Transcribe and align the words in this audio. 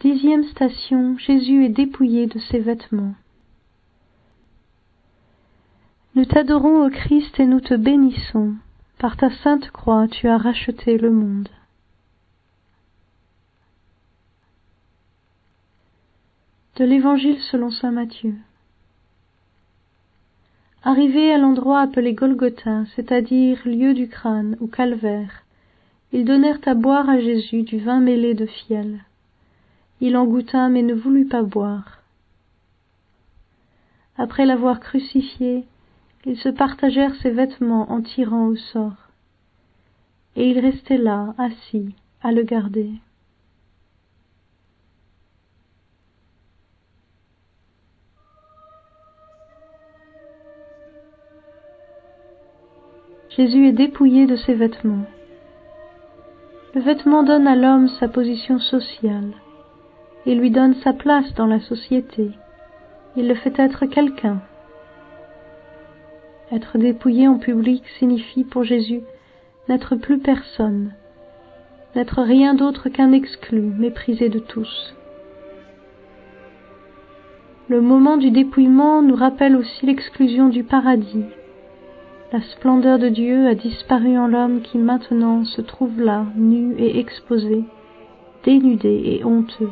Dixième 0.00 0.44
station. 0.44 1.18
Jésus 1.18 1.64
est 1.64 1.70
dépouillé 1.70 2.28
de 2.28 2.38
ses 2.38 2.60
vêtements. 2.60 3.14
Nous 6.14 6.24
t'adorons, 6.24 6.86
ô 6.86 6.90
Christ, 6.90 7.40
et 7.40 7.46
nous 7.46 7.60
te 7.60 7.74
bénissons. 7.74 8.54
Par 8.98 9.16
ta 9.16 9.30
sainte 9.30 9.70
croix, 9.72 10.06
tu 10.06 10.28
as 10.28 10.38
racheté 10.38 10.98
le 10.98 11.10
monde. 11.10 11.48
De 16.76 16.84
l'Évangile 16.84 17.40
selon 17.50 17.72
saint 17.72 17.90
Matthieu. 17.90 18.36
Arrivé 20.84 21.32
à 21.32 21.38
l'endroit 21.38 21.80
appelé 21.80 22.14
Golgotha, 22.14 22.84
c'est-à-dire 22.94 23.60
lieu 23.64 23.94
du 23.94 24.08
crâne 24.08 24.56
ou 24.60 24.68
calvaire, 24.68 25.42
ils 26.12 26.24
donnèrent 26.24 26.60
à 26.66 26.74
boire 26.74 27.10
à 27.10 27.18
Jésus 27.18 27.64
du 27.64 27.78
vin 27.78 27.98
mêlé 27.98 28.34
de 28.34 28.46
fiel. 28.46 29.00
Il 30.00 30.16
en 30.16 30.26
goûta 30.26 30.68
mais 30.68 30.82
ne 30.82 30.94
voulut 30.94 31.26
pas 31.26 31.42
boire. 31.42 31.98
Après 34.16 34.46
l'avoir 34.46 34.80
crucifié, 34.80 35.64
ils 36.24 36.38
se 36.38 36.48
partagèrent 36.48 37.14
ses 37.16 37.30
vêtements 37.30 37.90
en 37.90 38.02
tirant 38.02 38.46
au 38.46 38.56
sort. 38.56 39.10
Et 40.36 40.50
il 40.50 40.58
restait 40.58 40.98
là, 40.98 41.34
assis, 41.38 41.94
à 42.22 42.32
le 42.32 42.42
garder. 42.42 42.90
Jésus 53.30 53.68
est 53.68 53.72
dépouillé 53.72 54.26
de 54.26 54.36
ses 54.36 54.54
vêtements. 54.54 55.06
Le 56.74 56.80
vêtement 56.80 57.22
donne 57.22 57.46
à 57.46 57.54
l'homme 57.54 57.88
sa 58.00 58.08
position 58.08 58.58
sociale 58.58 59.32
et 60.28 60.34
lui 60.34 60.50
donne 60.50 60.74
sa 60.84 60.92
place 60.92 61.32
dans 61.34 61.46
la 61.46 61.60
société. 61.60 62.30
Il 63.16 63.26
le 63.26 63.34
fait 63.34 63.58
être 63.58 63.86
quelqu'un. 63.86 64.40
Être 66.52 66.78
dépouillé 66.78 67.26
en 67.26 67.38
public 67.38 67.82
signifie 67.98 68.44
pour 68.44 68.62
Jésus 68.62 69.02
n'être 69.68 69.96
plus 69.96 70.18
personne, 70.18 70.92
n'être 71.94 72.22
rien 72.22 72.54
d'autre 72.54 72.88
qu'un 72.88 73.12
exclu, 73.12 73.60
méprisé 73.60 74.28
de 74.28 74.38
tous. 74.38 74.94
Le 77.68 77.80
moment 77.80 78.16
du 78.16 78.30
dépouillement 78.30 79.02
nous 79.02 79.16
rappelle 79.16 79.56
aussi 79.56 79.84
l'exclusion 79.84 80.48
du 80.48 80.62
paradis 80.62 81.24
la 82.30 82.42
splendeur 82.42 82.98
de 82.98 83.08
Dieu 83.08 83.46
a 83.46 83.54
disparu 83.54 84.18
en 84.18 84.26
l'homme 84.26 84.60
qui 84.60 84.76
maintenant 84.76 85.46
se 85.46 85.62
trouve 85.62 85.98
là, 85.98 86.26
nu 86.36 86.74
et 86.78 86.98
exposé, 86.98 87.64
dénudé 88.44 89.00
et 89.18 89.24
honteux. 89.24 89.70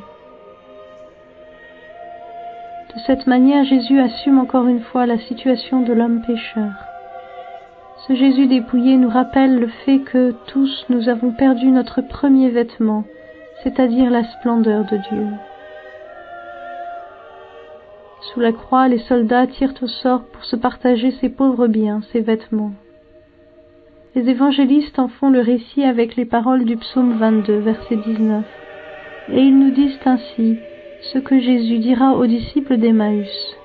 De 2.97 3.01
cette 3.03 3.27
manière, 3.27 3.63
Jésus 3.63 4.01
assume 4.01 4.39
encore 4.39 4.67
une 4.67 4.81
fois 4.81 5.05
la 5.05 5.19
situation 5.19 5.83
de 5.83 5.93
l'homme 5.93 6.23
pécheur. 6.27 6.73
Ce 8.07 8.15
Jésus 8.15 8.47
dépouillé 8.47 8.97
nous 8.97 9.11
rappelle 9.11 9.61
le 9.61 9.67
fait 9.67 9.99
que 9.99 10.35
tous 10.47 10.87
nous 10.89 11.11
avons 11.11 11.31
perdu 11.33 11.67
notre 11.67 12.01
premier 12.01 12.49
vêtement, 12.49 13.05
c'est-à-dire 13.63 14.11
la 14.11 14.25
splendeur 14.25 14.87
de 14.87 14.97
Dieu. 14.97 15.27
Sous 18.33 18.41
la 18.41 18.53
croix, 18.53 18.89
les 18.89 19.01
soldats 19.01 19.47
tirent 19.47 19.75
au 19.83 19.89
sort 19.89 20.25
pour 20.33 20.45
se 20.45 20.57
partager 20.57 21.11
ses 21.21 21.29
pauvres 21.29 21.67
biens, 21.67 22.01
ses 22.13 22.23
vêtements. 22.23 22.73
Les 24.15 24.31
évangélistes 24.31 24.99
en 24.99 25.09
font 25.09 25.29
le 25.29 25.41
récit 25.41 25.85
avec 25.85 26.17
les 26.17 26.25
paroles 26.25 26.65
du 26.65 26.79
psaume 26.79 27.19
22, 27.19 27.59
verset 27.59 27.97
19. 27.97 28.43
Et 29.33 29.41
ils 29.43 29.59
nous 29.59 29.71
disent 29.71 29.99
ainsi 30.07 30.57
ce 31.01 31.19
que 31.19 31.39
Jésus 31.39 31.79
dira 31.79 32.17
aux 32.17 32.27
disciples 32.27 32.77
d'Emmaüs. 32.77 33.57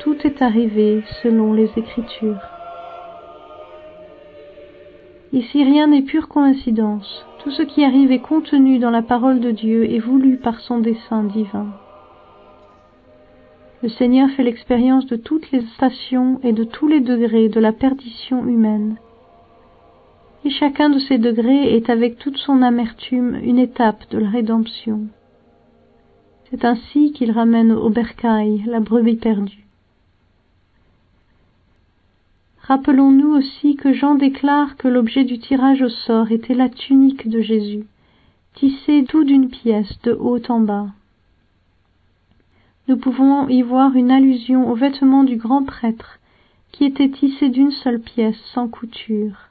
Tout 0.00 0.16
est 0.24 0.42
arrivé 0.42 1.02
selon 1.22 1.52
les 1.52 1.70
Écritures. 1.76 2.40
Ici 5.32 5.64
rien 5.64 5.86
n'est 5.86 6.02
pure 6.02 6.28
coïncidence. 6.28 7.24
Tout 7.42 7.50
ce 7.50 7.62
qui 7.62 7.84
arrive 7.84 8.12
est 8.12 8.18
contenu 8.18 8.78
dans 8.78 8.90
la 8.90 9.02
parole 9.02 9.40
de 9.40 9.50
Dieu 9.50 9.84
et 9.84 9.98
voulu 9.98 10.36
par 10.36 10.60
son 10.60 10.78
dessein 10.78 11.24
divin. 11.24 11.68
Le 13.82 13.88
Seigneur 13.88 14.28
fait 14.30 14.44
l'expérience 14.44 15.06
de 15.06 15.16
toutes 15.16 15.50
les 15.50 15.62
stations 15.74 16.38
et 16.44 16.52
de 16.52 16.64
tous 16.64 16.86
les 16.86 17.00
degrés 17.00 17.48
de 17.48 17.58
la 17.58 17.72
perdition 17.72 18.46
humaine. 18.46 18.96
Et 20.44 20.50
chacun 20.50 20.90
de 20.90 20.98
ces 20.98 21.18
degrés 21.18 21.76
est 21.76 21.88
avec 21.88 22.18
toute 22.18 22.36
son 22.36 22.62
amertume 22.62 23.40
une 23.42 23.58
étape 23.58 24.08
de 24.10 24.18
la 24.18 24.28
rédemption. 24.28 25.06
C'est 26.52 26.66
ainsi 26.66 27.12
qu'il 27.12 27.30
ramène 27.30 27.72
au 27.72 27.88
bercail 27.88 28.62
la 28.66 28.80
brebis 28.80 29.16
perdue. 29.16 29.64
Rappelons-nous 32.60 33.34
aussi 33.38 33.74
que 33.74 33.94
Jean 33.94 34.16
déclare 34.16 34.76
que 34.76 34.86
l'objet 34.86 35.24
du 35.24 35.38
tirage 35.38 35.80
au 35.80 35.88
sort 35.88 36.30
était 36.30 36.52
la 36.52 36.68
tunique 36.68 37.26
de 37.26 37.40
Jésus, 37.40 37.86
tissée 38.52 39.06
tout 39.08 39.24
d'une 39.24 39.48
pièce 39.48 39.98
de 40.02 40.12
haut 40.12 40.42
en 40.50 40.60
bas. 40.60 40.88
Nous 42.86 42.98
pouvons 42.98 43.48
y 43.48 43.62
voir 43.62 43.96
une 43.96 44.10
allusion 44.10 44.70
aux 44.70 44.74
vêtements 44.74 45.24
du 45.24 45.36
grand 45.36 45.64
prêtre 45.64 46.18
qui 46.70 46.84
étaient 46.84 47.08
tissés 47.08 47.48
d'une 47.48 47.72
seule 47.72 48.00
pièce 48.00 48.38
sans 48.52 48.68
couture. 48.68 49.48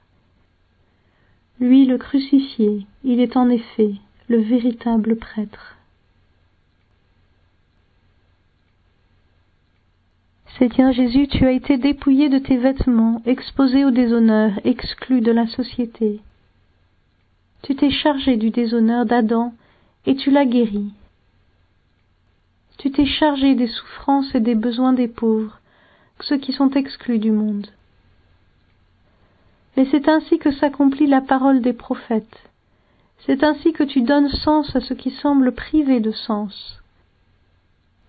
Lui 1.60 1.88
le 1.88 1.98
crucifié 1.98 2.86
il 3.04 3.22
est 3.22 3.38
en 3.38 3.50
effet 3.50 3.96
le 4.28 4.38
véritable 4.38 5.16
prêtre 5.16 5.78
Seigneur 10.58 10.92
Jésus, 10.94 11.28
tu 11.28 11.46
as 11.46 11.52
été 11.52 11.78
dépouillé 11.78 12.30
de 12.30 12.38
tes 12.38 12.58
vêtements, 12.58 13.22
exposé 13.26 13.86
au 13.86 13.92
déshonneur, 13.92 14.52
exclu 14.64 15.22
de 15.22 15.32
la 15.32 15.48
société. 15.48 16.20
Tu 17.64 17.76
t'es 17.76 17.92
chargé 17.92 18.38
du 18.38 18.50
déshonneur 18.50 19.06
d'Adam 19.06 19.54
et 20.06 20.16
tu 20.16 20.32
l'as 20.32 20.46
guéri 20.46 20.92
tu 22.82 22.90
t'es 22.90 23.06
chargé 23.06 23.54
des 23.54 23.68
souffrances 23.68 24.34
et 24.34 24.40
des 24.40 24.56
besoins 24.56 24.94
des 24.94 25.08
pauvres, 25.08 25.60
ceux 26.20 26.38
qui 26.38 26.52
sont 26.52 26.72
exclus 26.72 27.20
du 27.20 27.30
monde. 27.30 27.68
Mais 29.78 29.88
c'est 29.92 30.10
ainsi 30.10 30.40
que 30.40 30.52
s'accomplit 30.52 31.06
la 31.06 31.22
parole 31.22 31.62
des 31.62 31.74
prophètes. 31.74 32.50
C'est 33.28 33.44
ainsi 33.44 33.72
que 33.72 33.84
tu 33.84 34.02
donnes 34.02 34.30
sens 34.30 34.76
à 34.76 34.82
ce 34.82 34.96
qui 34.96 35.12
semble 35.12 35.52
privé 35.52 36.00
de 36.00 36.12
sens. 36.12 36.81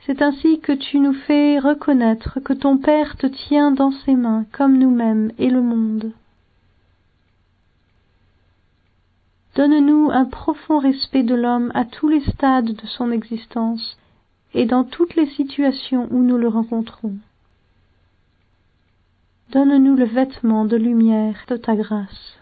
C'est 0.05 0.21
ainsi 0.21 0.59
que 0.59 0.73
tu 0.73 0.99
nous 0.99 1.13
fais 1.13 1.61
reconnaître 1.61 2.41
que 2.41 2.53
ton 2.53 2.77
Père 2.77 3.17
te 3.17 3.27
tient 3.29 3.71
dans 3.71 3.93
ses 4.05 4.17
mains 4.17 4.45
comme 4.51 4.77
nous-mêmes 4.77 5.31
et 5.39 5.49
le 5.49 5.63
monde. 5.63 6.13
Donne-nous 9.55 10.11
un 10.11 10.25
profond 10.25 10.79
respect 10.79 11.23
de 11.23 11.35
l'homme 11.35 11.71
à 11.75 11.85
tous 11.85 12.09
les 12.09 12.23
stades 12.33 12.73
de 12.73 12.87
son 12.87 13.13
existence 13.13 13.97
et 14.55 14.67
dans 14.67 14.83
toutes 14.83 15.15
les 15.15 15.27
situations 15.27 16.09
où 16.11 16.23
nous 16.23 16.39
le 16.39 16.49
rencontrons. 16.49 17.15
Donne-nous 19.51 19.95
le 19.95 20.07
vêtement 20.07 20.65
de 20.65 20.77
lumière 20.77 21.45
de 21.49 21.57
ta 21.57 21.77
grâce. 21.77 22.42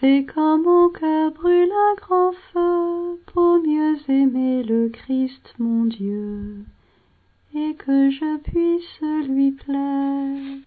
Fais 0.00 0.24
comme 0.24 0.64
mon 0.64 0.88
cœur 0.88 1.30
brûle 1.30 1.70
un 1.70 1.94
grand 1.94 2.32
feu 2.52 3.20
pour 3.26 3.62
mieux 3.62 3.96
aimer 4.08 4.64
le 4.64 4.88
Christ 4.88 5.54
mon 5.58 5.84
Dieu, 5.84 6.64
et 7.54 7.74
que 7.74 8.10
je 8.10 8.38
puisse 8.38 9.28
lui 9.28 9.52
plaire. 9.52 10.58